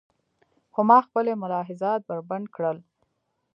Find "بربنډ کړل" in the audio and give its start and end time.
2.09-2.77